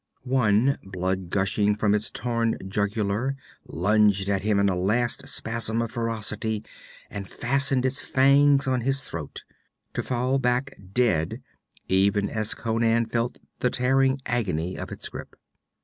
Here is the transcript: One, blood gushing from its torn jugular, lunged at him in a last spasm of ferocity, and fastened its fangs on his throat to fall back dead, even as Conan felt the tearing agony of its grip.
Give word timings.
One, 0.23 0.79
blood 0.83 1.29
gushing 1.29 1.75
from 1.75 1.93
its 1.93 2.09
torn 2.09 2.57
jugular, 2.67 3.35
lunged 3.67 4.29
at 4.29 4.41
him 4.41 4.57
in 4.59 4.67
a 4.67 4.75
last 4.75 5.27
spasm 5.27 5.79
of 5.79 5.91
ferocity, 5.91 6.63
and 7.11 7.27
fastened 7.29 7.85
its 7.85 8.01
fangs 8.09 8.67
on 8.67 8.81
his 8.81 9.03
throat 9.03 9.43
to 9.93 10.01
fall 10.01 10.39
back 10.39 10.75
dead, 10.91 11.43
even 11.87 12.29
as 12.31 12.55
Conan 12.55 13.05
felt 13.05 13.37
the 13.59 13.69
tearing 13.69 14.19
agony 14.25 14.75
of 14.75 14.91
its 14.91 15.07
grip. 15.07 15.35